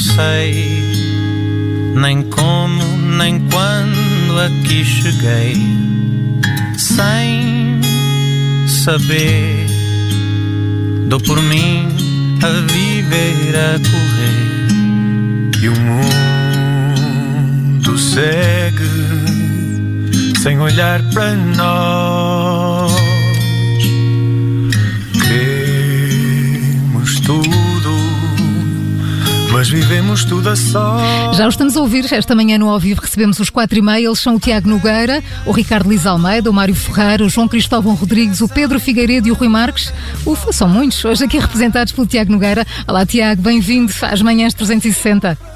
sei 0.00 0.82
nem 1.94 2.22
como, 2.22 2.82
nem 2.96 3.38
quando 3.50 4.40
aqui 4.40 4.84
cheguei, 4.84 5.56
sem 6.76 7.80
saber. 8.66 9.66
Dou 11.06 11.20
por 11.20 11.40
mim 11.42 11.88
a 12.42 12.48
viver, 12.72 13.54
a 13.56 13.78
correr, 13.90 14.68
e 15.62 15.68
o 15.68 15.76
mundo 17.80 17.98
segue 17.98 18.88
sem 20.42 20.58
olhar 20.58 21.02
para 21.12 21.34
nós. 21.34 22.39
Mas 29.52 29.68
vivemos 29.68 30.24
tudo 30.24 30.48
a 30.48 30.56
só. 30.56 31.32
Já 31.32 31.46
o 31.46 31.48
estamos 31.48 31.76
a 31.76 31.80
ouvir. 31.80 32.10
Esta 32.12 32.34
manhã 32.34 32.58
no 32.58 32.68
ao 32.68 32.78
vivo 32.78 33.00
recebemos 33.00 33.38
os 33.38 33.50
quatro 33.50 33.78
e 33.78 33.82
meia. 33.82 34.06
Eles 34.06 34.20
são 34.20 34.36
o 34.36 34.40
Tiago 34.40 34.68
Nogueira, 34.68 35.22
o 35.44 35.52
Ricardo 35.52 35.90
Liz 35.90 36.06
Almeida, 36.06 36.50
o 36.50 36.52
Mário 36.52 36.74
Ferreira, 36.74 37.24
o 37.24 37.28
João 37.28 37.48
Cristóvão 37.48 37.94
Rodrigues, 37.94 38.40
o 38.40 38.48
Pedro 38.48 38.78
Figueiredo 38.78 39.28
e 39.28 39.30
o 39.30 39.34
Rui 39.34 39.48
Marques. 39.48 39.92
Ufa, 40.24 40.52
são 40.52 40.68
muitos. 40.68 41.04
Hoje 41.04 41.24
aqui 41.24 41.38
representados 41.38 41.92
pelo 41.92 42.06
Tiago 42.06 42.32
Nogueira. 42.32 42.66
Olá, 42.86 43.04
Tiago, 43.04 43.42
bem-vindo 43.42 43.92
às 44.02 44.22
manhãs 44.22 44.54
360. 44.54 45.49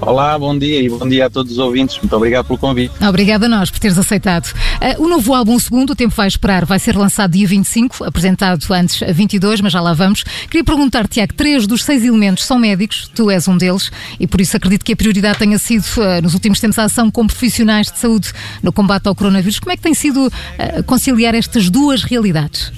Olá, 0.00 0.38
bom 0.38 0.56
dia 0.56 0.80
e 0.80 0.88
bom 0.88 1.08
dia 1.08 1.26
a 1.26 1.30
todos 1.30 1.52
os 1.52 1.58
ouvintes. 1.58 1.98
Muito 1.98 2.14
obrigado 2.14 2.46
pelo 2.46 2.58
convite. 2.58 2.94
Obrigada 3.04 3.46
a 3.46 3.48
nós 3.48 3.70
por 3.70 3.80
teres 3.80 3.98
aceitado. 3.98 4.46
Uh, 4.46 5.02
o 5.04 5.08
novo 5.08 5.34
álbum, 5.34 5.58
segundo, 5.58 5.90
O 5.90 5.96
Tempo 5.96 6.14
Vai 6.14 6.28
Esperar, 6.28 6.64
vai 6.64 6.78
ser 6.78 6.96
lançado 6.96 7.32
dia 7.32 7.46
25, 7.46 8.04
apresentado 8.04 8.64
antes 8.72 9.02
a 9.02 9.12
22, 9.12 9.60
mas 9.60 9.72
já 9.72 9.80
lá 9.80 9.92
vamos. 9.92 10.22
Queria 10.48 10.64
perguntar, 10.64 11.08
Tiago, 11.08 11.34
três 11.34 11.66
dos 11.66 11.84
seis 11.84 12.04
elementos 12.04 12.44
são 12.44 12.58
médicos, 12.58 13.10
tu 13.14 13.30
és 13.30 13.48
um 13.48 13.56
deles, 13.56 13.90
e 14.20 14.26
por 14.26 14.40
isso 14.40 14.56
acredito 14.56 14.84
que 14.84 14.92
a 14.92 14.96
prioridade 14.96 15.38
tenha 15.38 15.58
sido, 15.58 15.84
uh, 15.96 16.22
nos 16.22 16.32
últimos 16.34 16.60
tempos, 16.60 16.78
a 16.78 16.84
ação 16.84 17.10
com 17.10 17.26
profissionais 17.26 17.90
de 17.90 17.98
saúde 17.98 18.32
no 18.62 18.72
combate 18.72 19.08
ao 19.08 19.14
coronavírus. 19.14 19.58
Como 19.58 19.72
é 19.72 19.76
que 19.76 19.82
tem 19.82 19.94
sido 19.94 20.26
uh, 20.26 20.82
conciliar 20.84 21.34
estas 21.34 21.68
duas 21.68 22.04
realidades? 22.04 22.72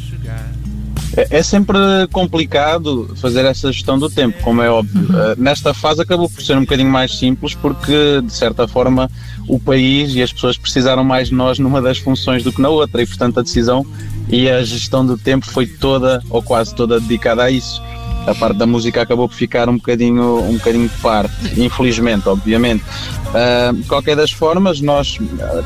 É, 1.17 1.39
é 1.39 1.43
sempre 1.43 1.79
complicado 2.13 3.11
fazer 3.17 3.45
essa 3.45 3.73
gestão 3.73 3.99
do 3.99 4.09
tempo, 4.09 4.43
como 4.43 4.63
é 4.63 4.71
óbvio. 4.71 5.03
Uh, 5.03 5.41
nesta 5.41 5.75
fase 5.75 6.01
acabou 6.01 6.29
por 6.29 6.43
ser 6.43 6.57
um 6.57 6.61
bocadinho 6.61 6.91
mais 6.91 7.19
simples, 7.19 7.55
porque, 7.55 8.21
de 8.23 8.33
certa 8.33 8.69
forma, 8.69 9.11
o 9.49 9.59
país 9.59 10.15
e 10.15 10.23
as 10.23 10.33
pessoas 10.33 10.57
precisaram 10.57 11.03
mais 11.05 11.29
de 11.29 11.35
nós 11.35 11.59
numa 11.59 11.83
das 11.83 11.99
funções 11.99 12.43
do 12.43 12.53
que 12.53 12.63
na 12.63 12.69
outra, 12.69 13.03
e, 13.03 13.07
portanto, 13.07 13.41
a 13.41 13.43
decisão 13.43 13.85
e 14.29 14.49
a 14.49 14.63
gestão 14.63 15.05
do 15.05 15.19
tempo 15.19 15.47
foi 15.47 15.67
toda, 15.67 16.23
ou 16.31 16.43
quase 16.43 16.75
toda, 16.75 17.01
dedicada 17.01 17.45
a 17.45 17.51
isso 17.51 17.83
a 18.27 18.35
parte 18.35 18.59
da 18.59 18.67
música 18.67 19.03
acabou 19.03 19.29
por 19.29 19.35
ficar 19.35 19.69
um 19.69 19.77
bocadinho, 19.77 20.41
um 20.43 20.55
bocadinho 20.55 20.89
de 20.89 20.97
parte, 20.97 21.61
infelizmente, 21.61 22.29
obviamente. 22.29 22.85
Uh, 23.31 23.73
de 23.75 23.87
qualquer 23.87 24.17
das 24.17 24.33
formas, 24.33 24.81
nós, 24.81 25.19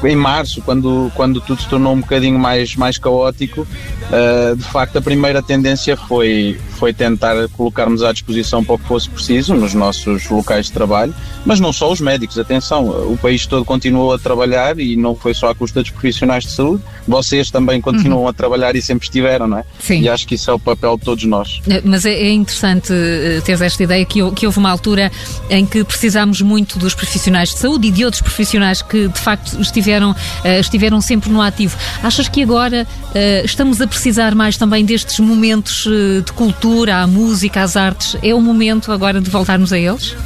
em 0.05 0.17
março, 0.17 0.61
quando, 0.63 1.11
quando 1.15 1.41
tudo 1.41 1.63
se 1.63 1.69
tornou 1.69 1.95
um 1.95 2.01
bocadinho 2.01 2.39
mais, 2.39 2.77
mais 2.77 2.99
caótico, 2.99 3.63
uh, 3.63 4.55
de 4.55 4.65
facto 4.65 4.99
a 4.99 5.01
primeira 5.01 5.43
tendência 5.43 5.97
foi, 5.97 6.59
foi 6.73 6.93
tentar 6.93 7.49
colocarmos 7.57 8.03
à 8.03 8.13
disposição 8.13 8.63
para 8.63 8.75
o 8.75 8.79
que 8.79 8.87
fosse 8.87 9.09
preciso 9.09 9.55
nos 9.55 9.73
nossos 9.73 10.29
locais 10.29 10.67
de 10.67 10.73
trabalho, 10.73 11.15
mas 11.47 11.59
não 11.59 11.73
só 11.73 11.91
os 11.91 12.01
médicos, 12.01 12.39
atenção, 12.39 12.87
o 12.87 13.17
país 13.17 13.47
todo 13.47 13.65
continuou 13.65 14.13
a 14.13 14.19
trabalhar 14.19 14.79
e 14.79 14.95
não 14.95 15.15
foi 15.15 15.33
só 15.33 15.49
à 15.49 15.55
custa 15.55 15.81
dos 15.81 15.91
profissionais 15.91 16.45
de 16.45 16.53
saúde, 16.53 16.83
vocês 17.09 17.51
também 17.51 17.81
continuam 17.81 18.23
uhum. 18.23 18.29
a 18.29 18.33
trabalhar 18.33 18.77
e 18.77 18.83
sempre 18.83 19.07
estiveram, 19.07 19.47
não 19.47 19.59
é? 19.59 19.65
Sim. 19.79 20.03
E 20.03 20.09
acho 20.09 20.27
que 20.27 20.35
isso 20.35 20.51
é 20.51 20.55
o 20.55 20.59
papel 20.59 20.99
de 20.99 21.05
todos 21.05 21.25
nós. 21.25 21.61
Mas 21.83 22.05
é, 22.05 22.13
é 22.13 22.31
interessante 22.31 22.93
eh, 22.93 23.41
ter 23.45 23.61
esta 23.61 23.83
ideia 23.83 24.05
que, 24.05 24.31
que 24.33 24.47
houve 24.47 24.59
uma 24.59 24.71
altura 24.71 25.11
em 25.49 25.65
que 25.65 25.83
precisámos 25.85 26.41
muito 26.41 26.79
dos 26.79 26.95
profissionais 26.95 27.54
de 27.55 27.61
saúde 27.61 27.89
e 27.89 27.91
de 27.91 28.05
outros 28.05 28.21
profissionais 28.21 28.83
que 28.83 29.09
de 29.09 29.19
facto 29.19 29.61
estiveram, 29.61 30.11
uh, 30.11 30.61
estiveram 30.61 31.01
sempre 31.01 31.31
no 31.31 31.41
ativo. 31.41 31.77
Achas 32.03 32.29
que 32.29 32.43
agora 32.43 32.87
uh, 32.87 33.45
estamos 33.45 33.81
a 33.81 33.87
precisar 33.87 34.35
mais 34.35 34.57
também 34.57 34.85
destes 34.85 35.19
momentos 35.21 35.87
uh, 35.87 36.23
de 36.23 36.33
cultura, 36.33 36.97
a 36.97 37.07
música, 37.07 37.63
as 37.63 37.77
artes? 37.77 38.17
É 38.23 38.35
o 38.35 38.41
momento 38.41 38.93
agora 38.93 39.21
de 39.21 39.31
voltarmos 39.31 39.73
a 39.73 39.79
eles? 39.79 40.17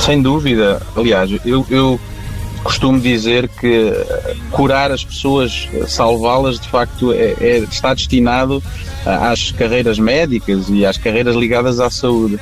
Sem 0.00 0.22
dúvida. 0.22 0.80
Aliás, 0.96 1.30
eu, 1.44 1.66
eu 1.68 2.00
costumo 2.62 2.98
dizer 3.00 3.48
que 3.48 3.92
curar 4.50 4.90
as 4.90 5.04
pessoas, 5.04 5.68
salvá-las, 5.86 6.58
de 6.60 6.68
facto, 6.68 7.12
é, 7.12 7.34
é, 7.40 7.58
está 7.58 7.92
destinado 7.92 8.62
às 9.04 9.50
carreiras 9.50 9.98
médicas 9.98 10.68
e 10.68 10.86
às 10.86 10.96
carreiras 10.96 11.34
ligadas 11.34 11.80
à 11.80 11.90
saúde 11.90 12.38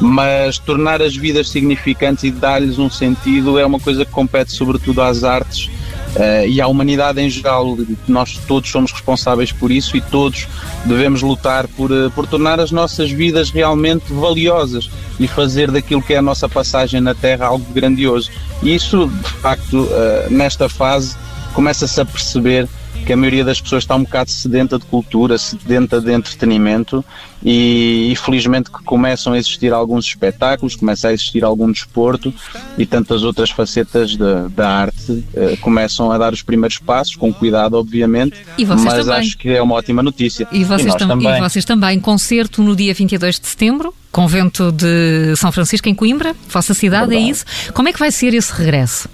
mas 0.00 0.58
tornar 0.58 1.00
as 1.00 1.16
vidas 1.16 1.48
significantes 1.48 2.24
e 2.24 2.30
dar-lhes 2.30 2.78
um 2.78 2.90
sentido 2.90 3.58
é 3.58 3.64
uma 3.64 3.80
coisa 3.80 4.04
que 4.04 4.10
compete 4.10 4.52
sobretudo 4.52 5.00
às 5.00 5.24
artes 5.24 5.70
uh, 6.16 6.46
e 6.46 6.60
à 6.60 6.66
humanidade 6.66 7.20
em 7.20 7.30
geral. 7.30 7.76
Nós 8.06 8.38
todos 8.46 8.70
somos 8.70 8.92
responsáveis 8.92 9.52
por 9.52 9.70
isso 9.70 9.96
e 9.96 10.00
todos 10.00 10.46
devemos 10.84 11.22
lutar 11.22 11.68
por, 11.68 11.90
uh, 11.90 12.10
por 12.10 12.26
tornar 12.26 12.60
as 12.60 12.70
nossas 12.70 13.10
vidas 13.10 13.50
realmente 13.50 14.12
valiosas 14.12 14.90
e 15.18 15.28
fazer 15.28 15.70
daquilo 15.70 16.02
que 16.02 16.14
é 16.14 16.18
a 16.18 16.22
nossa 16.22 16.48
passagem 16.48 17.00
na 17.00 17.14
Terra 17.14 17.46
algo 17.46 17.66
grandioso. 17.72 18.30
E 18.62 18.74
isso, 18.74 19.08
de 19.08 19.30
facto, 19.40 19.82
uh, 19.82 20.30
nesta 20.30 20.68
fase, 20.68 21.16
começa-se 21.52 22.00
a 22.00 22.04
perceber 22.04 22.68
que 23.04 23.12
a 23.12 23.16
maioria 23.16 23.44
das 23.44 23.60
pessoas 23.60 23.84
está 23.84 23.94
um 23.94 24.04
bocado 24.04 24.30
sedenta 24.30 24.78
de 24.78 24.84
cultura, 24.86 25.36
sedenta 25.36 26.00
de 26.00 26.12
entretenimento 26.12 27.04
e, 27.44 28.10
e 28.10 28.16
felizmente 28.16 28.70
que 28.70 28.82
começam 28.82 29.34
a 29.34 29.38
existir 29.38 29.72
alguns 29.72 30.06
espetáculos, 30.06 30.74
começa 30.74 31.08
a 31.08 31.12
existir 31.12 31.44
algum 31.44 31.70
desporto 31.70 32.32
e 32.78 32.86
tantas 32.86 33.22
outras 33.22 33.50
facetas 33.50 34.12
de, 34.12 34.48
da 34.54 34.68
arte 34.68 35.12
uh, 35.12 35.56
começam 35.60 36.10
a 36.10 36.16
dar 36.16 36.32
os 36.32 36.42
primeiros 36.42 36.78
passos, 36.78 37.14
com 37.16 37.32
cuidado 37.32 37.74
obviamente, 37.74 38.36
mas 38.58 38.84
também. 38.84 39.14
acho 39.14 39.36
que 39.36 39.50
é 39.50 39.62
uma 39.62 39.74
ótima 39.74 40.02
notícia. 40.02 40.48
E 40.50 40.64
vocês, 40.64 40.94
e 40.94 40.96
tam 40.96 41.08
também. 41.08 41.36
e 41.36 41.40
vocês 41.40 41.64
também, 41.64 42.00
concerto 42.00 42.62
no 42.62 42.74
dia 42.74 42.94
22 42.94 43.38
de 43.38 43.46
setembro, 43.46 43.94
convento 44.10 44.72
de 44.72 45.36
São 45.36 45.52
Francisco 45.52 45.88
em 45.88 45.94
Coimbra, 45.94 46.34
vossa 46.48 46.72
cidade, 46.72 47.04
é 47.04 47.08
Verdade. 47.08 47.28
é 47.28 47.30
isso? 47.30 47.44
Como 47.74 47.88
é 47.88 47.92
que 47.92 47.98
vai 47.98 48.10
ser 48.10 48.32
esse 48.32 48.52
regresso? 48.52 49.08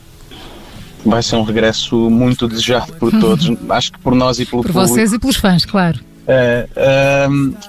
Vai 1.05 1.23
ser 1.23 1.37
um 1.37 1.43
regresso 1.43 2.11
muito 2.11 2.47
desejado 2.49 2.93
por 2.95 3.11
todos, 3.19 3.51
acho 3.71 3.93
que 3.93 3.99
por 3.99 4.15
nós 4.15 4.39
e 4.39 4.47
pelo 4.47 4.63
por 4.63 4.69
público. 4.69 4.89
Por 4.89 4.95
vocês 4.95 5.13
e 5.13 5.19
pelos 5.19 5.37
fãs, 5.37 5.65
claro. 5.65 6.01
É, 6.33 6.69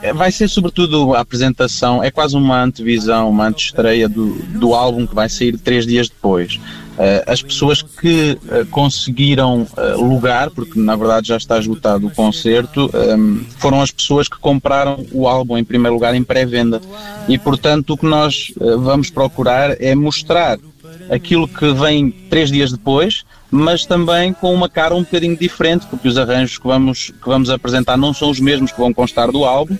é, 0.03 0.13
vai 0.13 0.31
ser 0.31 0.47
sobretudo 0.47 1.15
a 1.15 1.21
apresentação, 1.21 2.03
é 2.03 2.11
quase 2.11 2.35
uma 2.35 2.61
antevisão, 2.61 3.29
uma 3.29 3.47
antestreia 3.47 4.07
do, 4.07 4.35
do 4.59 4.75
álbum 4.75 5.07
que 5.07 5.15
vai 5.15 5.27
sair 5.27 5.57
três 5.57 5.85
dias 5.85 6.07
depois. 6.07 6.59
Uh, 6.91 7.23
as 7.25 7.41
pessoas 7.41 7.81
que 7.81 8.37
uh, 8.43 8.65
conseguiram 8.67 9.65
uh, 9.75 9.99
lugar, 9.99 10.51
porque 10.51 10.79
na 10.79 10.95
verdade 10.95 11.29
já 11.29 11.37
está 11.37 11.57
esgotado 11.57 12.05
o 12.05 12.11
concerto, 12.11 12.91
um, 12.93 13.43
foram 13.57 13.81
as 13.81 13.89
pessoas 13.89 14.27
que 14.27 14.37
compraram 14.37 15.03
o 15.11 15.27
álbum 15.27 15.57
em 15.57 15.63
primeiro 15.63 15.95
lugar 15.95 16.13
em 16.13 16.23
pré-venda. 16.23 16.79
E 17.27 17.39
portanto 17.39 17.91
o 17.91 17.97
que 17.97 18.05
nós 18.05 18.53
vamos 18.57 19.09
procurar 19.09 19.81
é 19.81 19.95
mostrar 19.95 20.59
aquilo 21.11 21.47
que 21.47 21.73
vem 21.73 22.09
três 22.09 22.49
dias 22.49 22.71
depois, 22.71 23.25
mas 23.51 23.85
também 23.85 24.31
com 24.31 24.53
uma 24.53 24.69
cara 24.69 24.95
um 24.95 25.01
bocadinho 25.01 25.35
diferente, 25.35 25.85
porque 25.87 26.07
os 26.07 26.17
arranjos 26.17 26.57
que 26.57 26.65
vamos, 26.65 27.09
que 27.09 27.27
vamos 27.27 27.49
apresentar 27.49 27.97
não 27.97 28.13
são 28.13 28.29
os 28.29 28.39
mesmos 28.39 28.71
que 28.71 28.79
vão 28.79 28.93
constar 28.93 29.29
do 29.29 29.43
álbum, 29.43 29.77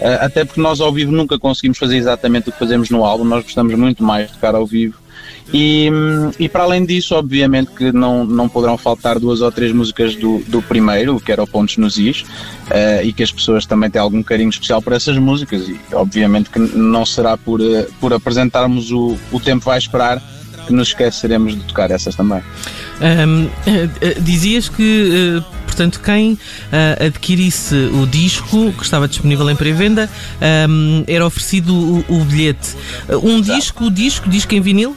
eh, 0.00 0.18
até 0.20 0.44
porque 0.44 0.60
nós 0.60 0.80
ao 0.80 0.92
vivo 0.92 1.12
nunca 1.12 1.38
conseguimos 1.38 1.78
fazer 1.78 1.96
exatamente 1.96 2.48
o 2.48 2.52
que 2.52 2.58
fazemos 2.58 2.90
no 2.90 3.04
álbum, 3.04 3.24
nós 3.24 3.44
gostamos 3.44 3.72
muito 3.76 4.02
mais 4.02 4.26
de 4.26 4.34
tocar 4.34 4.56
ao 4.56 4.66
vivo. 4.66 5.00
E, 5.54 5.88
e 6.38 6.48
para 6.48 6.64
além 6.64 6.84
disso, 6.84 7.14
obviamente 7.14 7.70
que 7.72 7.92
não, 7.92 8.24
não 8.24 8.48
poderão 8.48 8.76
faltar 8.78 9.18
duas 9.18 9.40
ou 9.40 9.52
três 9.52 9.70
músicas 9.70 10.16
do, 10.16 10.38
do 10.48 10.62
primeiro, 10.62 11.20
que 11.20 11.30
era 11.30 11.42
o 11.42 11.46
Pontos 11.46 11.76
nos 11.76 11.98
Is, 11.98 12.22
uh, 12.22 13.04
e 13.04 13.12
que 13.12 13.22
as 13.22 13.30
pessoas 13.30 13.66
também 13.66 13.90
têm 13.90 14.00
algum 14.00 14.22
carinho 14.22 14.48
especial 14.48 14.80
por 14.80 14.94
essas 14.94 15.18
músicas, 15.18 15.68
e 15.68 15.78
obviamente 15.92 16.48
que 16.48 16.58
não 16.58 17.04
será 17.04 17.36
por, 17.36 17.60
uh, 17.60 17.86
por 18.00 18.12
apresentarmos 18.12 18.90
o, 18.90 19.16
o 19.30 19.38
Tempo 19.38 19.64
Vai 19.64 19.78
Esperar 19.78 20.22
que 20.66 20.72
nos 20.72 20.88
esqueceremos 20.88 21.54
de 21.54 21.64
tocar 21.64 21.90
essas 21.90 22.14
também. 22.14 22.42
Um, 23.00 23.48
eh, 23.66 23.88
eh, 24.00 24.14
dizias 24.20 24.68
que, 24.68 25.38
uh, 25.38 25.44
portanto, 25.66 26.00
quem 26.00 26.38
adquirisse 27.04 27.74
o 27.74 28.06
disco 28.06 28.72
que 28.72 28.82
estava 28.82 29.08
disponível 29.08 29.48
em 29.50 29.56
pré-venda 29.56 30.08
um, 30.68 31.04
era 31.06 31.26
oferecido 31.26 31.74
o, 31.74 32.04
o 32.08 32.24
bilhete. 32.24 32.76
Um 33.22 33.38
Exato. 33.38 33.58
disco, 33.58 33.90
disco, 33.90 34.28
disco 34.28 34.54
em 34.54 34.60
vinil? 34.60 34.96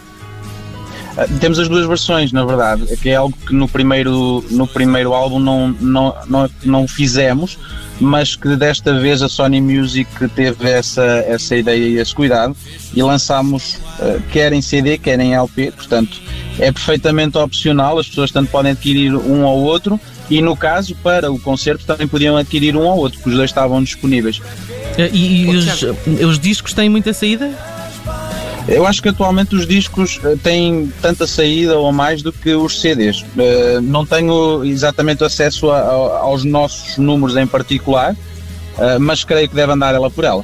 Temos 1.40 1.58
as 1.60 1.70
duas 1.70 1.86
versões, 1.86 2.34
na 2.34 2.44
verdade, 2.44 2.86
que 2.98 3.10
é 3.10 3.16
algo 3.16 3.36
que 3.48 3.56
no 3.56 3.68
primeiro, 3.70 4.44
no 4.52 4.68
primeiro 4.68 5.14
álbum 5.14 5.40
não, 5.40 5.70
não, 5.80 6.16
não, 6.28 6.50
não 6.64 6.88
fizemos, 6.88 7.58
mas 8.02 8.36
que 8.36 8.56
desta 8.58 9.00
vez 9.00 9.22
a 9.22 9.30
Sony 9.30 9.62
Music 9.62 10.10
teve 10.36 10.70
essa, 10.70 11.04
essa 11.28 11.56
ideia 11.56 11.88
e 11.88 11.98
esse 11.98 12.14
cuidado 12.14 12.56
e 12.94 13.02
lançámos 13.02 13.76
uh, 14.00 14.22
quer 14.32 14.52
em 14.52 14.62
CD, 14.62 14.98
quer 14.98 15.18
em 15.20 15.34
LP, 15.34 15.72
portanto 15.72 16.20
é 16.60 16.72
perfeitamente 16.72 17.38
opcional, 17.38 17.98
as 17.98 18.08
pessoas 18.08 18.32
tanto 18.32 18.52
podem 18.52 18.74
adquirir 18.74 19.16
um 19.16 19.44
ou 19.46 19.64
outro 19.64 20.00
e 20.30 20.42
no 20.42 20.56
caso 20.56 20.96
para 20.96 21.32
o 21.32 21.40
concerto 21.40 21.86
também 21.86 22.08
podiam 22.08 22.36
adquirir 22.36 22.76
um 22.76 22.86
ou 22.86 22.98
outro, 22.98 23.20
porque 23.20 23.30
os 23.30 23.36
dois 23.36 23.50
estavam 23.50 23.82
disponíveis. 23.82 24.42
E, 24.98 25.44
e 25.44 25.56
os, 25.56 25.84
os 26.26 26.40
discos 26.40 26.74
têm 26.74 26.90
muita 26.90 27.14
saída? 27.14 27.52
Eu 28.68 28.86
acho 28.88 29.02
que 29.02 29.10
atualmente 29.10 29.56
os 29.56 29.68
discos 29.68 30.20
eh, 30.24 30.36
têm 30.42 30.92
tanta 31.02 31.28
saída 31.28 31.78
ou 31.78 31.92
mais 31.92 32.24
do 32.24 32.32
que 32.32 32.54
os 32.56 32.82
CDs. 32.82 33.22
Uh, 33.22 33.80
não 33.82 34.06
tenho 34.06 34.66
exatamente 34.66 35.24
acesso 35.24 35.70
a, 35.70 35.78
a, 35.78 36.20
aos 36.20 36.44
nossos 36.44 36.98
números 36.98 37.38
em 37.38 37.46
particular, 37.46 38.14
uh, 38.14 39.00
mas 39.00 39.24
creio 39.24 39.48
que 39.48 39.56
deve 39.56 39.72
andar 39.72 39.94
ela 39.94 40.10
por 40.10 40.24
ela. 40.24 40.44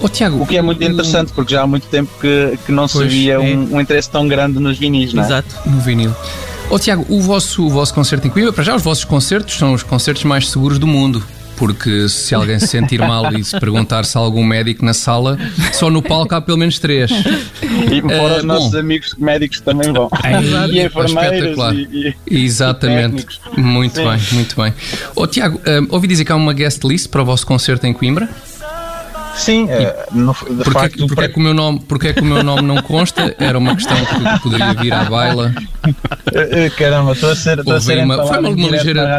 Oh, 0.00 0.08
Tiago, 0.08 0.40
o 0.42 0.46
que 0.46 0.56
é 0.56 0.62
muito 0.62 0.82
interessante, 0.84 1.32
porque 1.32 1.54
já 1.54 1.62
há 1.62 1.66
muito 1.66 1.88
tempo 1.88 2.12
que, 2.20 2.56
que 2.64 2.70
não 2.70 2.86
se 2.86 3.02
via 3.04 3.34
é. 3.34 3.38
um, 3.38 3.74
um, 3.74 3.80
interesse 3.80 4.08
tão 4.08 4.28
grande 4.28 4.60
nos 4.60 4.78
vinis, 4.78 5.12
não 5.12 5.22
é? 5.22 5.26
Exato, 5.26 5.54
no 5.66 5.80
vinil. 5.80 6.14
Oh, 6.70 6.78
Tiago, 6.78 7.04
o 7.08 7.20
vosso, 7.20 7.66
o 7.66 7.70
vosso 7.70 7.94
concerto 7.94 8.26
em 8.26 8.30
Coimbra, 8.30 8.52
para 8.52 8.62
já 8.62 8.76
os 8.76 8.82
vossos 8.82 9.04
concertos 9.04 9.56
são 9.56 9.72
os 9.72 9.82
concertos 9.82 10.22
mais 10.24 10.50
seguros 10.50 10.78
do 10.78 10.86
mundo 10.86 11.24
porque 11.56 12.08
se 12.08 12.34
alguém 12.34 12.58
se 12.58 12.68
sentir 12.68 13.00
mal 13.00 13.32
e 13.32 13.42
se 13.42 13.58
perguntar 13.58 14.04
se 14.04 14.16
há 14.16 14.20
algum 14.20 14.44
médico 14.44 14.84
na 14.84 14.94
sala, 14.94 15.38
só 15.72 15.90
no 15.90 16.02
palco 16.02 16.34
há 16.34 16.40
pelo 16.40 16.58
menos 16.58 16.78
três. 16.78 17.10
E 17.10 18.00
fora 18.00 18.34
uh, 18.34 18.38
os 18.38 18.44
nossos 18.44 18.72
bom, 18.72 18.78
amigos 18.78 19.14
médicos 19.18 19.60
também 19.60 19.92
vão. 19.92 20.08
É, 20.26 20.66
e 20.68 20.84
enfermeiros. 20.84 21.58
E, 21.74 22.14
e, 22.28 22.44
Exatamente. 22.44 23.26
E 23.56 23.60
muito 23.60 23.96
Sim. 23.96 24.04
bem, 24.04 24.20
muito 24.32 24.56
bem. 24.60 24.74
Oh, 25.14 25.26
Tiago, 25.26 25.58
uh, 25.58 25.86
ouvi 25.90 26.08
dizer 26.08 26.24
que 26.24 26.32
há 26.32 26.36
uma 26.36 26.52
guest 26.52 26.82
list 26.84 27.08
para 27.08 27.22
o 27.22 27.24
vosso 27.24 27.46
concerto 27.46 27.86
em 27.86 27.92
Coimbra? 27.92 28.28
Sim, 29.36 29.68
é, 29.70 30.06
no, 30.12 30.32
de 30.32 30.38
porque, 30.38 30.70
facto. 30.70 31.06
Porque, 31.06 31.24
é 31.24 31.28
que 31.28 31.38
o 31.38 31.42
meu 31.42 31.54
nome, 31.54 31.80
porque 31.86 32.08
é 32.08 32.12
que 32.12 32.20
o 32.20 32.24
meu 32.24 32.42
nome 32.42 32.62
não 32.62 32.80
consta? 32.82 33.34
Era 33.38 33.58
uma 33.58 33.74
questão 33.74 33.96
que 33.96 34.42
poderia 34.42 34.72
vir 34.74 34.92
à 34.92 35.04
baila. 35.04 35.54
Eh, 36.34 36.66
eh, 36.66 36.70
caramba, 36.70 37.12
estou 37.12 37.30
a 37.30 37.36
ser, 37.36 37.58
estou 37.58 37.74
a 37.74 37.80
ser 37.80 37.98
uma, 37.98 38.26
Foi 38.26 38.38
uma, 38.38 38.48
uma 38.48 38.68
ligeira. 38.68 39.18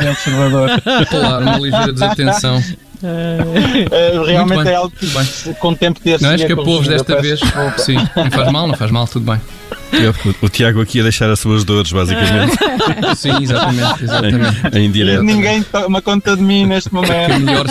Claro, 1.10 1.46
uma 1.46 1.60
ligeira 1.60 1.94
desatenção. 1.94 2.62
Uh, 2.98 4.24
realmente 4.26 4.70
é 4.70 4.76
algo 4.76 4.92
que 4.92 5.54
com 5.60 5.70
o 5.70 5.76
tempo 5.76 6.00
ter 6.00 6.20
Não 6.20 6.32
é 6.32 6.36
escapou-vos 6.36 6.88
desta 6.88 7.22
vez. 7.22 7.40
Sim, 7.78 7.98
não 8.16 8.32
faz 8.32 8.52
mal, 8.52 8.68
não 8.68 8.76
faz 8.76 8.92
mal, 8.92 9.08
tudo 9.08 9.32
bem. 9.32 9.40
O, 10.42 10.46
o 10.46 10.50
Tiago 10.50 10.82
aqui 10.82 11.00
a 11.00 11.04
deixar 11.04 11.30
as 11.30 11.40
suas 11.40 11.64
dores, 11.64 11.92
basicamente. 11.92 12.58
Sim, 13.16 13.42
exatamente. 13.42 14.04
exatamente. 14.04 14.78
Em, 14.78 14.86
em 14.86 14.92
direto. 14.92 15.24
Ninguém 15.24 15.64
toma 15.64 16.02
conta 16.02 16.36
de 16.36 16.44
mim 16.44 16.66
neste 16.66 16.94
momento. 16.94 17.34
Que 17.34 17.40
melhor, 17.40 17.66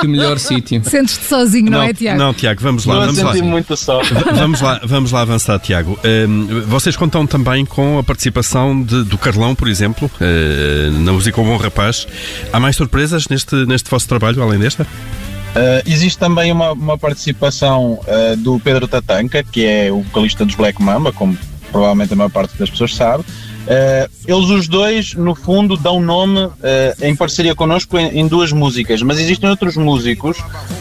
que 0.00 0.06
melhor 0.06 0.38
sítio. 0.38 0.82
Sentes-te 0.84 1.24
sozinho, 1.24 1.70
não, 1.70 1.78
não, 1.78 1.84
é, 1.84 1.92
Tiago? 1.92 2.18
Não, 2.18 2.34
Tiago, 2.34 2.60
vamos 2.60 2.84
lá. 2.84 3.06
Não 3.06 3.12
vamos 3.14 3.40
lá. 3.40 3.44
muito 3.44 3.76
só. 3.76 4.00
Vamos 4.34 4.60
lá, 4.60 4.80
vamos 4.84 5.12
lá 5.12 5.20
avançar, 5.22 5.58
Tiago. 5.58 5.98
Um, 6.04 6.62
vocês 6.62 6.96
contam 6.96 7.26
também 7.26 7.64
com 7.64 7.98
a 7.98 8.02
participação 8.02 8.82
de, 8.82 9.04
do 9.04 9.16
Carlão, 9.16 9.54
por 9.54 9.68
exemplo, 9.68 10.10
uh, 10.20 10.98
na 11.00 11.12
Música 11.12 11.40
Bom 11.42 11.56
Rapaz. 11.56 12.06
Há 12.52 12.58
mais 12.58 12.76
surpresas 12.76 13.28
neste, 13.28 13.54
neste 13.66 13.90
vosso 13.90 14.08
trabalho, 14.08 14.42
além 14.42 14.58
desta? 14.58 14.82
Uh, 14.84 15.84
existe 15.86 16.18
também 16.18 16.50
uma, 16.50 16.72
uma 16.72 16.96
participação 16.96 18.00
uh, 18.00 18.36
do 18.38 18.58
Pedro 18.58 18.88
Tatanca, 18.88 19.42
que 19.42 19.66
é 19.66 19.92
o 19.92 20.00
vocalista 20.00 20.46
dos 20.46 20.54
Black 20.54 20.82
Mamba, 20.82 21.12
como 21.12 21.36
provavelmente 21.72 22.12
a 22.12 22.16
maior 22.16 22.30
parte 22.30 22.56
das 22.56 22.70
pessoas 22.70 22.94
sabe. 22.94 23.24
Uh, 23.62 24.10
eles 24.26 24.50
os 24.50 24.66
dois, 24.66 25.14
no 25.14 25.34
fundo, 25.34 25.76
dão 25.76 26.00
nome 26.00 26.40
uh, 26.40 26.52
em 27.00 27.14
parceria 27.14 27.54
connosco 27.54 27.96
em, 27.96 28.20
em, 28.20 28.26
duas 28.26 28.52
músicas, 28.52 29.00
mas 29.02 29.18
existem 29.18 29.48
outros 29.48 29.76
músicos, 29.76 30.36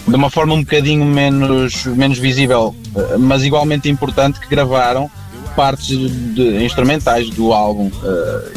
de 0.08 0.16
uma 0.16 0.32
forma 0.32 0.56
um 0.56 0.62
bocadinho 0.62 1.06
menos, 1.06 1.86
menos 1.86 2.18
visível, 2.18 2.76
uh, 2.96 3.20
mas 3.20 3.44
igualmente 3.44 3.88
importante, 3.88 4.40
que 4.40 4.48
gravaram 4.48 5.10
partes 5.56 5.88
de, 5.88 6.64
instrumentais 6.64 7.30
do 7.30 7.52
álbum. 7.52 7.92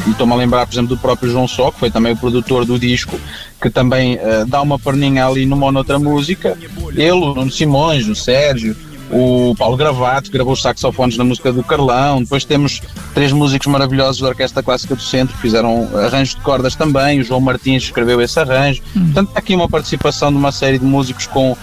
e 0.07 0.11
estou-me 0.11 0.31
a 0.31 0.35
lembrar, 0.37 0.65
por 0.65 0.73
exemplo, 0.73 0.95
do 0.95 1.01
próprio 1.01 1.29
João 1.29 1.45
Só, 1.45 1.69
que 1.69 1.77
foi 1.77 1.91
também 1.91 2.13
o 2.13 2.17
produtor 2.17 2.65
do 2.65 2.79
disco, 2.79 3.19
que 3.61 3.69
também 3.69 4.17
dá 4.47 4.61
uma 4.61 4.79
perninha 4.79 5.27
ali 5.27 5.45
numa 5.45 5.65
ou 5.65 5.73
noutra 5.73 5.99
música. 5.99 6.57
Ele, 6.95 7.11
o 7.11 7.51
Simões, 7.51 8.07
o 8.07 8.15
Sérgio 8.15 8.77
o 9.11 9.55
Paulo 9.57 9.77
Gravato 9.77 10.31
gravou 10.31 10.53
os 10.53 10.61
saxofones 10.61 11.17
na 11.17 11.23
música 11.23 11.51
do 11.51 11.63
Carlão, 11.63 12.21
depois 12.21 12.43
temos 12.43 12.81
três 13.13 13.31
músicos 13.31 13.67
maravilhosos 13.67 14.21
da 14.21 14.29
Orquestra 14.29 14.63
Clássica 14.63 14.95
do 14.95 15.01
Centro 15.01 15.35
que 15.35 15.41
fizeram 15.41 15.89
arranjos 15.97 16.35
de 16.35 16.41
cordas 16.41 16.75
também, 16.75 17.19
o 17.19 17.23
João 17.23 17.39
Martins 17.39 17.83
escreveu 17.83 18.21
esse 18.21 18.39
arranjo, 18.39 18.81
hum. 18.95 19.05
portanto 19.05 19.31
há 19.35 19.39
aqui 19.39 19.55
uma 19.55 19.69
participação 19.69 20.31
de 20.31 20.37
uma 20.37 20.51
série 20.51 20.79
de 20.79 20.85
músicos 20.85 21.27
com 21.27 21.55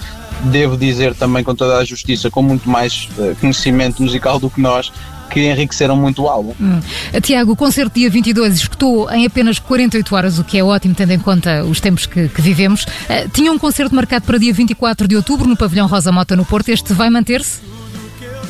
devo 0.44 0.76
dizer 0.76 1.14
também 1.14 1.44
com 1.44 1.54
toda 1.54 1.78
a 1.78 1.84
justiça, 1.84 2.30
com 2.30 2.42
muito 2.42 2.68
mais 2.68 3.08
uh, 3.18 3.36
conhecimento 3.40 4.02
musical 4.02 4.38
do 4.38 4.50
que 4.50 4.60
nós, 4.60 4.92
que 5.32 5.50
enriqueceram 5.50 5.96
muito 5.96 6.22
o 6.22 6.28
álbum. 6.28 6.54
Hum. 6.60 6.80
Tiago, 7.22 7.52
o 7.52 7.56
concerto 7.56 7.94
dia 7.94 8.10
22 8.10 8.54
escutou 8.54 9.10
em 9.10 9.26
apenas 9.26 9.58
48 9.58 10.14
horas, 10.14 10.38
o 10.38 10.44
que 10.44 10.58
é 10.58 10.64
ótimo 10.64 10.94
tendo 10.94 11.12
em 11.12 11.18
conta 11.18 11.64
os 11.64 11.80
tempos 11.80 12.06
que, 12.06 12.28
que 12.28 12.42
vivemos. 12.42 12.84
Uh, 12.84 13.28
tinha 13.32 13.52
um 13.52 13.58
concerto 13.58 13.94
marcado 13.94 14.24
para 14.24 14.38
dia 14.38 14.52
24 14.52 15.08
de 15.08 15.16
outubro 15.16 15.48
no 15.48 15.56
Pavilhão 15.56 15.86
Rosa 15.86 16.12
Mota 16.12 16.36
no 16.36 16.44
Porto. 16.44 16.68
Este 16.68 16.92
vai 16.92 17.10
manter-se? 17.10 17.60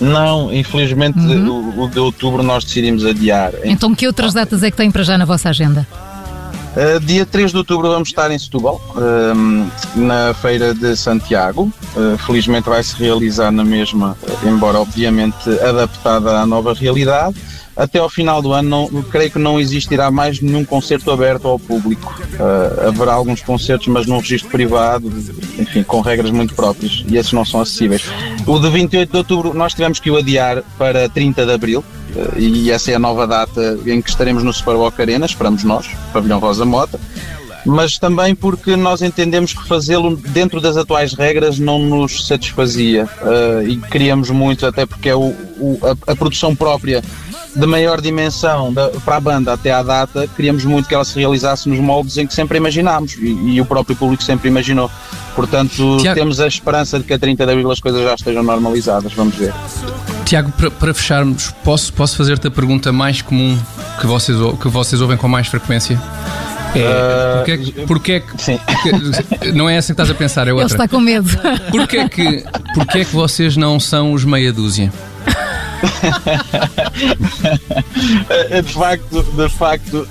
Não, 0.00 0.52
infelizmente 0.52 1.18
uhum. 1.18 1.74
o, 1.76 1.84
o 1.84 1.88
de 1.88 1.98
outubro 1.98 2.42
nós 2.42 2.64
decidimos 2.64 3.04
adiar. 3.04 3.52
Então 3.64 3.94
que 3.94 4.06
outras 4.06 4.34
datas 4.34 4.62
é 4.62 4.70
que 4.70 4.76
tem 4.76 4.90
para 4.90 5.02
já 5.02 5.16
na 5.16 5.24
vossa 5.24 5.48
agenda? 5.48 5.86
Uh, 6.72 6.98
dia 7.00 7.26
3 7.26 7.50
de 7.50 7.56
outubro 7.58 7.90
vamos 7.90 8.08
estar 8.08 8.30
em 8.30 8.38
Setúbal, 8.38 8.80
uh, 8.96 9.70
na 9.94 10.32
Feira 10.32 10.74
de 10.74 10.96
Santiago. 10.96 11.70
Uh, 11.94 12.16
felizmente 12.18 12.68
vai 12.68 12.82
se 12.82 12.96
realizar 12.96 13.50
na 13.50 13.62
mesma, 13.62 14.16
embora 14.42 14.80
obviamente 14.80 15.50
adaptada 15.60 16.40
à 16.40 16.46
nova 16.46 16.72
realidade. 16.72 17.36
Até 17.76 17.98
ao 17.98 18.08
final 18.08 18.42
do 18.42 18.52
ano, 18.52 18.90
não, 18.92 19.02
creio 19.02 19.30
que 19.30 19.38
não 19.38 19.58
existirá 19.58 20.10
mais 20.10 20.40
nenhum 20.40 20.64
concerto 20.64 21.10
aberto 21.10 21.48
ao 21.48 21.58
público. 21.58 22.14
haverá 22.86 23.14
alguns 23.14 23.40
concertos, 23.40 23.88
mas 23.88 24.06
num 24.06 24.18
registro 24.18 24.50
privado, 24.50 25.08
enfim, 25.58 25.82
com 25.82 26.00
regras 26.00 26.30
muito 26.30 26.54
próprias, 26.54 27.04
e 27.08 27.16
esses 27.16 27.32
não 27.32 27.44
são 27.44 27.60
acessíveis. 27.60 28.02
O 28.46 28.58
de 28.58 28.68
28 28.68 29.10
de 29.10 29.16
outubro 29.16 29.54
nós 29.54 29.72
tivemos 29.72 29.98
que 29.98 30.10
o 30.10 30.16
adiar 30.16 30.62
para 30.76 31.08
30 31.08 31.46
de 31.46 31.52
abril, 31.52 31.84
e 32.36 32.70
essa 32.70 32.90
é 32.90 32.94
a 32.94 32.98
nova 32.98 33.26
data 33.26 33.78
em 33.86 34.02
que 34.02 34.10
estaremos 34.10 34.42
no 34.42 34.52
Superboc 34.52 35.00
Arena, 35.00 35.24
esperamos 35.24 35.64
nós, 35.64 35.88
Pavilhão 36.12 36.38
Rosa 36.38 36.64
Mota, 36.64 37.00
mas 37.64 37.98
também 37.98 38.34
porque 38.34 38.76
nós 38.76 39.02
entendemos 39.02 39.52
que 39.52 39.66
fazê-lo 39.66 40.16
dentro 40.16 40.60
das 40.60 40.76
atuais 40.76 41.14
regras 41.14 41.58
não 41.58 41.78
nos 41.78 42.26
satisfazia 42.26 43.04
uh, 43.04 43.66
e 43.66 43.76
queríamos 43.76 44.30
muito, 44.30 44.66
até 44.66 44.84
porque 44.84 45.08
é 45.08 45.14
o, 45.14 45.28
o 45.58 45.78
a, 45.82 46.12
a, 46.12 46.16
produção 46.16 46.56
própria 46.56 47.02
de 47.54 47.66
maior 47.66 48.00
dimensão 48.00 48.72
da, 48.72 48.88
para 49.04 49.16
a 49.16 49.20
banda 49.20 49.52
até 49.52 49.72
à 49.72 49.82
data, 49.82 50.26
queríamos 50.36 50.64
muito 50.64 50.88
que 50.88 50.94
ela 50.94 51.04
se 51.04 51.18
realizasse 51.18 51.68
nos 51.68 51.78
moldes 51.78 52.16
em 52.16 52.26
que 52.26 52.34
sempre 52.34 52.58
imaginámos 52.58 53.14
e, 53.14 53.54
e 53.54 53.60
o 53.60 53.66
próprio 53.66 53.94
público 53.94 54.22
sempre 54.22 54.48
imaginou. 54.48 54.90
Portanto, 55.34 55.98
Tiago... 56.00 56.18
temos 56.18 56.40
a 56.40 56.46
esperança 56.46 56.98
de 56.98 57.04
que 57.04 57.12
a 57.12 57.18
30 57.18 57.44
de 57.44 57.52
abril 57.52 57.70
as 57.70 57.80
coisas 57.80 58.02
já 58.02 58.14
estejam 58.14 58.42
normalizadas, 58.42 59.12
vamos 59.12 59.34
ver. 59.34 59.52
Tiago, 60.24 60.50
para, 60.52 60.70
para 60.70 60.94
fecharmos, 60.94 61.52
posso, 61.64 61.92
posso 61.92 62.16
fazer-te 62.16 62.46
a 62.46 62.50
pergunta 62.50 62.92
mais 62.92 63.22
comum 63.22 63.58
que 64.00 64.06
vocês, 64.06 64.36
que 64.60 64.68
vocês 64.68 65.00
ouvem 65.00 65.16
com 65.16 65.28
mais 65.28 65.46
frequência? 65.46 66.00
É, 66.74 67.36
porque, 67.36 67.52
é 67.52 67.56
que, 67.58 67.72
porque, 67.86 68.12
é 69.42 69.52
não 69.52 69.68
é 69.68 69.76
essa 69.76 69.88
que 69.88 69.92
estás 69.92 70.10
a 70.10 70.14
pensar, 70.14 70.48
é 70.48 70.52
outra. 70.52 70.66
Ele 70.66 70.74
está 70.74 70.88
com 70.88 71.00
medo. 71.00 71.28
Porquê 71.70 71.98
é 71.98 72.08
que, 72.08 72.44
porquê 72.74 72.98
é 73.00 73.04
que 73.04 73.14
vocês 73.14 73.56
não 73.56 73.78
são 73.78 74.12
os 74.12 74.24
meia 74.24 74.52
dúzia? 74.52 74.90
De 78.62 78.72
facto, 78.72 79.22
de 79.22 79.48
facto, 79.48 80.08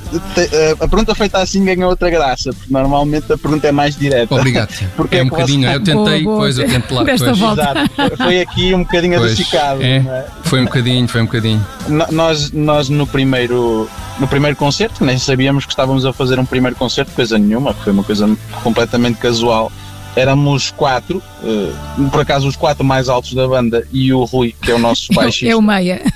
a 0.80 0.88
pergunta 0.88 1.16
feita 1.16 1.40
assim 1.40 1.64
ganha 1.64 1.88
outra 1.88 2.10
graça, 2.10 2.52
porque 2.54 2.74
normalmente 2.74 3.32
a 3.32 3.38
pergunta 3.38 3.68
é 3.68 3.72
mais 3.72 3.96
direta. 3.96 4.36
Obrigado. 4.36 4.72
Porque 4.96 5.16
é, 5.16 5.20
é 5.20 5.24
um 5.24 5.30
bocadinho, 5.30 5.68
você... 5.68 5.76
eu 5.76 5.84
tentei, 5.84 6.24
boa, 6.24 6.38
pois, 6.38 6.58
eu 6.58 6.68
tento 6.68 6.94
lá. 6.94 7.04
Desta 7.04 7.34
volta. 7.34 7.62
Exato. 7.62 8.18
Foi 8.18 8.42
aqui 8.42 8.74
um 8.74 8.84
bocadinho 8.84 9.18
pois, 9.18 9.32
adocicado. 9.32 9.82
É, 9.82 9.98
é? 9.98 10.26
Foi 10.44 10.62
um 10.62 10.66
bocadinho, 10.66 11.08
foi 11.08 11.22
um 11.22 11.26
bocadinho. 11.26 11.66
Nós, 12.12 12.52
nós 12.52 12.90
no 12.90 13.08
primeiro 13.08 13.90
no 14.20 14.28
primeiro 14.28 14.56
concerto, 14.56 15.04
nem 15.04 15.18
sabíamos 15.18 15.66
que 15.66 15.72
estávamos 15.72 16.06
a 16.06 16.14
fazer 16.14 16.38
um 16.40 16.46
primeiro 16.46 16.76
concerto, 16.76 17.12
coisa 17.14 17.40
nenhuma, 17.40 17.74
foi 17.74 17.92
uma 17.92 18.04
coisa 18.04 18.30
completamente 18.64 19.18
casual 19.18 19.72
éramos 20.16 20.72
quatro, 20.72 21.22
uh, 21.44 22.10
por 22.10 22.22
acaso 22.22 22.48
os 22.48 22.56
quatro 22.56 22.84
mais 22.84 23.10
altos 23.10 23.34
da 23.34 23.48
banda 23.48 23.88
e 23.92 24.14
o 24.14 24.24
Rui, 24.24 24.54
que 24.62 24.72
é 24.72 24.76
o 24.76 24.80
nosso 24.80 25.12
baixista. 25.14 25.54
É 25.54 25.56
o 25.56 25.62
Meia. 25.62 26.02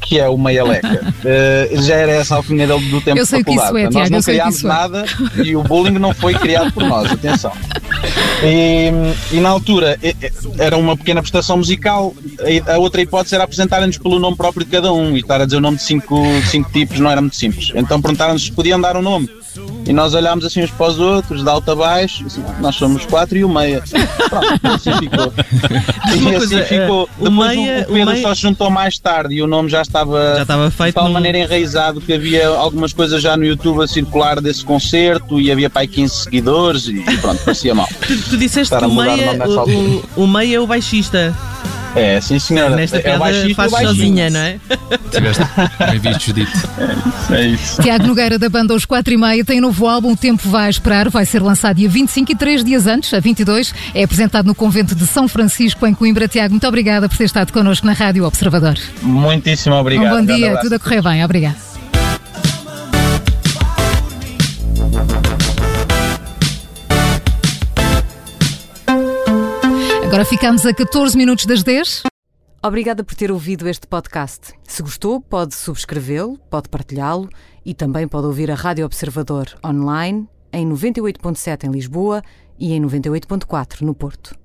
Que 0.00 0.18
é 0.18 0.28
o 0.28 0.36
Meia 0.36 0.64
Leca. 0.64 1.14
Uh, 1.20 1.82
já 1.82 1.94
era 1.94 2.12
essa 2.12 2.34
alcunha 2.34 2.66
do 2.66 3.00
tempo 3.00 3.18
eu 3.18 3.26
sei 3.26 3.44
que 3.44 3.52
isso 3.52 3.76
é, 3.76 3.88
Nós 3.90 4.10
não 4.10 4.20
criámos 4.20 4.64
é. 4.64 4.66
nada 4.66 5.04
e 5.44 5.54
o 5.54 5.62
bullying 5.62 5.98
não 5.98 6.12
foi 6.12 6.34
criado 6.34 6.72
por 6.72 6.82
nós, 6.82 7.12
atenção. 7.12 7.52
E, 8.42 8.90
e, 9.30 9.40
na 9.40 9.50
altura 9.50 9.98
era 10.58 10.76
uma 10.76 10.96
pequena 10.96 11.20
prestação 11.20 11.58
musical, 11.58 12.14
a 12.66 12.78
outra 12.78 13.02
hipótese 13.02 13.34
era 13.34 13.44
apresentarem-nos 13.44 13.98
pelo 13.98 14.18
nome 14.18 14.36
próprio 14.36 14.64
de 14.64 14.70
cada 14.70 14.92
um 14.92 15.16
e 15.16 15.20
estar 15.20 15.40
a 15.40 15.44
dizer 15.44 15.58
o 15.58 15.60
nome 15.60 15.76
de 15.76 15.82
cinco, 15.82 16.16
cinco 16.50 16.70
tipos 16.72 16.98
não 16.98 17.10
era 17.10 17.20
muito 17.20 17.36
simples. 17.36 17.70
Então 17.74 18.00
perguntaram-nos 18.00 18.44
se 18.44 18.52
podiam 18.52 18.80
dar 18.80 18.96
o 18.96 19.00
um 19.00 19.02
nome. 19.02 19.28
E 19.90 19.92
nós 19.92 20.14
olhámos 20.14 20.44
assim 20.44 20.62
uns 20.62 20.70
para 20.70 20.86
os 20.86 21.00
outros, 21.00 21.42
de 21.42 21.50
alto 21.50 21.68
a 21.68 21.74
baixo, 21.74 22.24
assim, 22.24 22.44
nós 22.60 22.76
somos 22.76 23.04
quatro 23.06 23.36
e 23.36 23.42
o 23.42 23.48
meia. 23.48 23.82
Pronto, 24.28 24.66
assim 24.68 24.92
ficou. 25.00 25.32
E 26.14 26.36
assim 26.36 26.62
ficou. 26.62 27.08
Uh, 27.18 27.24
Depois 27.24 27.28
o, 27.28 27.60
meia, 27.60 27.86
o 27.88 27.92
Pedro 27.92 28.22
só 28.22 28.32
se 28.32 28.40
juntou 28.42 28.70
mais 28.70 29.00
tarde 29.00 29.34
e 29.34 29.42
o 29.42 29.48
nome 29.48 29.68
já 29.68 29.82
estava, 29.82 30.34
já 30.36 30.42
estava 30.42 30.70
feito 30.70 30.90
de 30.90 30.94
tal 30.94 31.08
no... 31.08 31.12
maneira 31.12 31.38
enraizado 31.38 32.00
que 32.00 32.12
havia 32.12 32.46
algumas 32.46 32.92
coisas 32.92 33.20
já 33.20 33.36
no 33.36 33.44
YouTube 33.44 33.82
a 33.82 33.88
circular 33.88 34.40
desse 34.40 34.64
concerto 34.64 35.40
e 35.40 35.50
havia 35.50 35.68
para 35.68 35.82
aí 35.82 35.88
15 35.88 36.14
seguidores 36.14 36.86
e 36.86 37.02
pronto, 37.20 37.42
parecia 37.42 37.74
mal. 37.74 37.88
Tu, 38.06 38.16
tu 38.30 38.36
disseste 38.38 38.72
que 38.72 38.84
o 38.84 38.94
meia, 38.94 39.44
o, 39.44 40.20
o, 40.20 40.22
o 40.22 40.26
meia 40.28 40.54
é 40.54 40.60
o 40.60 40.68
baixista. 40.68 41.36
É, 41.94 42.20
sim 42.20 42.38
senhora. 42.38 42.76
Nesta 42.76 42.96
é 42.96 43.00
o 43.00 43.02
piada 43.02 43.18
baixista 43.18 43.48
e 43.48 43.52
o 43.52 43.54
faz 43.54 43.72
baixinho. 43.72 43.94
sozinha, 43.94 44.30
não 44.30 44.40
é? 44.40 44.58
Tiveste 45.10 45.42
bem 45.78 45.98
visto, 45.98 46.26
Judite. 46.26 46.52
É 47.30 47.46
isso. 47.46 47.82
Tiago 47.82 48.06
Nogueira, 48.06 48.38
da 48.38 48.48
banda 48.48 48.74
Os 48.74 48.84
4 48.84 49.12
e 49.12 49.16
Meia, 49.16 49.44
tem 49.44 49.58
um 49.58 49.62
novo 49.62 49.86
álbum, 49.86 50.12
O 50.12 50.16
Tempo 50.16 50.48
Vai 50.48 50.70
Esperar, 50.70 51.08
vai 51.08 51.24
ser 51.24 51.42
lançado 51.42 51.76
dia 51.76 51.88
25 51.88 52.32
e 52.32 52.34
três 52.34 52.64
dias 52.64 52.86
antes, 52.86 53.12
a 53.12 53.20
22, 53.20 53.74
é 53.94 54.04
apresentado 54.04 54.46
no 54.46 54.54
convento 54.54 54.94
de 54.94 55.06
São 55.06 55.26
Francisco, 55.28 55.86
em 55.86 55.94
Coimbra. 55.94 56.28
Tiago, 56.28 56.52
muito 56.52 56.66
obrigada 56.66 57.08
por 57.08 57.16
ter 57.16 57.24
estado 57.24 57.52
connosco 57.52 57.86
na 57.86 57.92
Rádio 57.92 58.24
Observador. 58.24 58.78
Muitíssimo 59.02 59.74
obrigado. 59.74 60.14
um 60.14 60.24
bom 60.24 60.24
dia, 60.24 60.58
tudo 60.60 60.74
a 60.74 60.78
correr 60.78 61.02
bem, 61.02 61.24
obrigada. 61.24 61.70
Agora 70.10 70.24
ficamos 70.24 70.66
a 70.66 70.74
14 70.74 71.16
minutos 71.16 71.46
das 71.46 71.62
10. 71.62 72.02
Obrigada 72.60 73.04
por 73.04 73.14
ter 73.14 73.30
ouvido 73.30 73.68
este 73.68 73.86
podcast. 73.86 74.52
Se 74.64 74.82
gostou, 74.82 75.20
pode 75.20 75.54
subscrevê-lo, 75.54 76.36
pode 76.50 76.68
partilhá-lo 76.68 77.28
e 77.64 77.72
também 77.74 78.08
pode 78.08 78.26
ouvir 78.26 78.50
a 78.50 78.56
Rádio 78.56 78.84
Observador 78.84 79.46
online 79.64 80.28
em 80.52 80.68
98.7 80.68 81.62
em 81.62 81.70
Lisboa 81.70 82.24
e 82.58 82.72
em 82.72 82.82
98.4 82.82 83.82
no 83.82 83.94
Porto. 83.94 84.39